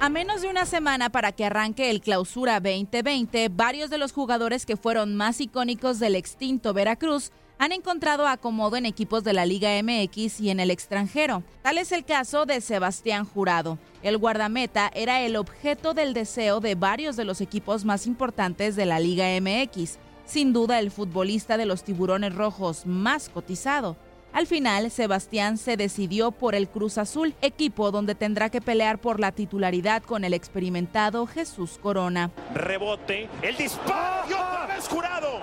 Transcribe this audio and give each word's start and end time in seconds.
A 0.00 0.10
menos 0.10 0.42
de 0.42 0.48
una 0.48 0.66
semana 0.66 1.10
para 1.10 1.32
que 1.32 1.46
arranque 1.46 1.88
el 1.88 2.02
Clausura 2.02 2.60
2020, 2.60 3.48
varios 3.48 3.88
de 3.88 3.96
los 3.96 4.12
jugadores 4.12 4.66
que 4.66 4.76
fueron 4.76 5.16
más 5.16 5.40
icónicos 5.40 5.98
del 5.98 6.14
extinto 6.14 6.74
Veracruz 6.74 7.32
han 7.58 7.72
encontrado 7.72 8.28
acomodo 8.28 8.76
en 8.76 8.84
equipos 8.84 9.24
de 9.24 9.32
la 9.32 9.46
Liga 9.46 9.70
MX 9.82 10.40
y 10.40 10.50
en 10.50 10.60
el 10.60 10.70
extranjero. 10.70 11.42
Tal 11.62 11.78
es 11.78 11.90
el 11.90 12.04
caso 12.04 12.44
de 12.46 12.60
Sebastián 12.60 13.24
Jurado. 13.24 13.78
El 14.02 14.18
guardameta 14.18 14.90
era 14.94 15.22
el 15.22 15.36
objeto 15.36 15.94
del 15.94 16.12
deseo 16.12 16.60
de 16.60 16.74
varios 16.74 17.16
de 17.16 17.24
los 17.24 17.40
equipos 17.40 17.86
más 17.86 18.06
importantes 18.06 18.76
de 18.76 18.86
la 18.86 19.00
Liga 19.00 19.26
MX. 19.40 19.98
Sin 20.24 20.52
duda 20.52 20.78
el 20.78 20.90
futbolista 20.90 21.56
de 21.56 21.66
los 21.66 21.84
tiburones 21.84 22.34
rojos 22.34 22.86
más 22.86 23.28
cotizado. 23.28 23.96
Al 24.32 24.48
final, 24.48 24.90
Sebastián 24.90 25.58
se 25.58 25.76
decidió 25.76 26.32
por 26.32 26.56
el 26.56 26.68
Cruz 26.68 26.98
Azul, 26.98 27.34
equipo 27.40 27.92
donde 27.92 28.16
tendrá 28.16 28.50
que 28.50 28.60
pelear 28.60 28.98
por 28.98 29.20
la 29.20 29.30
titularidad 29.30 30.02
con 30.02 30.24
el 30.24 30.34
experimentado 30.34 31.26
Jesús 31.28 31.78
Corona. 31.80 32.32
Rebote, 32.52 33.28
el 33.42 33.56
disparo 33.56 34.66
vez 34.66 34.88
jurado. 34.88 35.33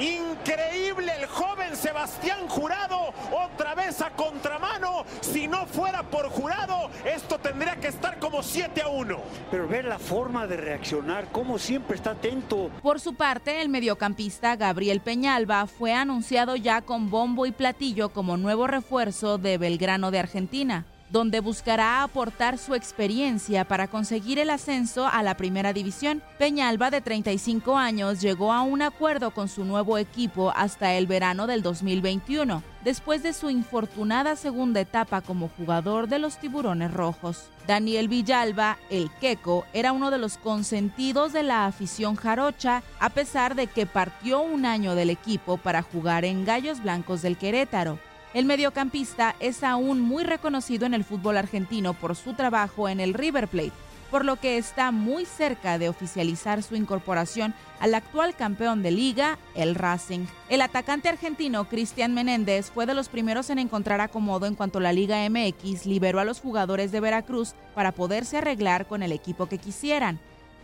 Increíble 0.00 1.12
el 1.20 1.26
joven 1.26 1.76
Sebastián 1.76 2.48
Jurado, 2.48 3.12
otra 3.32 3.74
vez 3.74 4.00
a 4.00 4.08
contramano. 4.10 5.04
Si 5.20 5.46
no 5.46 5.66
fuera 5.66 6.02
por 6.02 6.30
Jurado, 6.30 6.88
esto 7.04 7.38
tendría 7.38 7.76
que 7.76 7.88
estar 7.88 8.18
como 8.18 8.42
7 8.42 8.80
a 8.80 8.88
1. 8.88 9.20
Pero 9.50 9.68
ver 9.68 9.84
la 9.84 9.98
forma 9.98 10.46
de 10.46 10.56
reaccionar, 10.56 11.30
como 11.30 11.58
siempre 11.58 11.96
está 11.96 12.12
atento. 12.12 12.70
Por 12.82 12.98
su 12.98 13.14
parte, 13.14 13.60
el 13.60 13.68
mediocampista 13.68 14.56
Gabriel 14.56 15.02
Peñalba 15.02 15.66
fue 15.66 15.92
anunciado 15.92 16.56
ya 16.56 16.80
con 16.80 17.10
bombo 17.10 17.44
y 17.44 17.52
platillo 17.52 18.08
como 18.08 18.38
nuevo 18.38 18.66
refuerzo 18.66 19.36
de 19.36 19.58
Belgrano 19.58 20.10
de 20.10 20.20
Argentina 20.20 20.86
donde 21.10 21.40
buscará 21.40 22.02
aportar 22.02 22.58
su 22.58 22.74
experiencia 22.74 23.64
para 23.64 23.88
conseguir 23.88 24.38
el 24.38 24.50
ascenso 24.50 25.06
a 25.06 25.22
la 25.22 25.36
primera 25.36 25.72
división. 25.72 26.22
Peñalba, 26.38 26.90
de 26.90 27.00
35 27.00 27.76
años, 27.76 28.20
llegó 28.20 28.52
a 28.52 28.62
un 28.62 28.82
acuerdo 28.82 29.32
con 29.32 29.48
su 29.48 29.64
nuevo 29.64 29.98
equipo 29.98 30.52
hasta 30.54 30.94
el 30.94 31.06
verano 31.06 31.46
del 31.46 31.62
2021, 31.62 32.62
después 32.84 33.22
de 33.22 33.32
su 33.32 33.50
infortunada 33.50 34.36
segunda 34.36 34.80
etapa 34.80 35.20
como 35.20 35.48
jugador 35.48 36.08
de 36.08 36.18
los 36.18 36.38
Tiburones 36.38 36.92
Rojos. 36.92 37.50
Daniel 37.66 38.08
Villalba, 38.08 38.78
el 38.88 39.10
Queco, 39.20 39.64
era 39.72 39.92
uno 39.92 40.10
de 40.10 40.18
los 40.18 40.38
consentidos 40.38 41.32
de 41.32 41.42
la 41.42 41.66
afición 41.66 42.16
jarocha, 42.16 42.82
a 42.98 43.10
pesar 43.10 43.54
de 43.54 43.66
que 43.66 43.86
partió 43.86 44.40
un 44.40 44.64
año 44.66 44.94
del 44.94 45.10
equipo 45.10 45.56
para 45.56 45.82
jugar 45.82 46.24
en 46.24 46.44
Gallos 46.44 46.82
Blancos 46.82 47.22
del 47.22 47.36
Querétaro. 47.36 47.98
El 48.32 48.44
mediocampista 48.44 49.34
es 49.40 49.64
aún 49.64 50.00
muy 50.00 50.22
reconocido 50.22 50.86
en 50.86 50.94
el 50.94 51.02
fútbol 51.02 51.36
argentino 51.36 51.94
por 51.94 52.14
su 52.14 52.34
trabajo 52.34 52.88
en 52.88 53.00
el 53.00 53.12
River 53.12 53.48
Plate, 53.48 53.72
por 54.08 54.24
lo 54.24 54.36
que 54.36 54.56
está 54.56 54.92
muy 54.92 55.24
cerca 55.24 55.78
de 55.78 55.88
oficializar 55.88 56.62
su 56.62 56.76
incorporación 56.76 57.54
al 57.80 57.92
actual 57.92 58.36
campeón 58.36 58.84
de 58.84 58.92
liga, 58.92 59.36
el 59.56 59.74
Racing. 59.74 60.26
El 60.48 60.62
atacante 60.62 61.08
argentino 61.08 61.68
Cristian 61.68 62.14
Menéndez 62.14 62.70
fue 62.70 62.86
de 62.86 62.94
los 62.94 63.08
primeros 63.08 63.50
en 63.50 63.58
encontrar 63.58 64.00
acomodo 64.00 64.46
en 64.46 64.54
cuanto 64.54 64.78
la 64.78 64.92
Liga 64.92 65.28
MX 65.28 65.86
liberó 65.86 66.20
a 66.20 66.24
los 66.24 66.40
jugadores 66.40 66.92
de 66.92 67.00
Veracruz 67.00 67.54
para 67.74 67.90
poderse 67.90 68.36
arreglar 68.36 68.86
con 68.86 69.02
el 69.02 69.10
equipo 69.10 69.46
que 69.46 69.58
quisieran. 69.58 70.20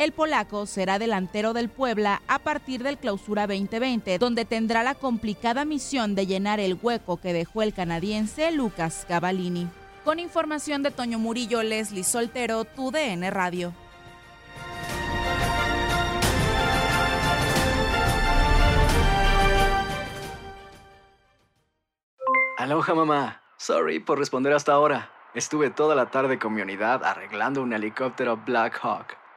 El 0.00 0.12
polaco 0.12 0.64
será 0.64 0.98
delantero 0.98 1.52
del 1.52 1.68
Puebla 1.68 2.22
a 2.26 2.38
partir 2.38 2.82
del 2.82 2.96
clausura 2.96 3.46
2020, 3.46 4.16
donde 4.16 4.46
tendrá 4.46 4.82
la 4.82 4.94
complicada 4.94 5.66
misión 5.66 6.14
de 6.14 6.24
llenar 6.26 6.58
el 6.58 6.78
hueco 6.80 7.18
que 7.18 7.34
dejó 7.34 7.60
el 7.60 7.74
canadiense 7.74 8.50
Lucas 8.50 9.04
Cavallini. 9.06 9.68
Con 10.02 10.18
información 10.18 10.82
de 10.82 10.90
Toño 10.90 11.18
Murillo, 11.18 11.62
Leslie 11.62 12.02
Soltero, 12.02 12.64
TUDN 12.64 13.30
Radio. 13.30 13.74
Aloha 22.56 22.94
mamá. 22.94 23.42
Sorry 23.58 24.00
por 24.00 24.18
responder 24.18 24.54
hasta 24.54 24.72
ahora. 24.72 25.10
Estuve 25.34 25.68
toda 25.68 25.94
la 25.94 26.06
tarde 26.06 26.38
con 26.38 26.54
mi 26.54 26.62
unidad 26.62 27.04
arreglando 27.04 27.62
un 27.62 27.74
helicóptero 27.74 28.38
Black 28.38 28.80
Hawk. 28.82 29.19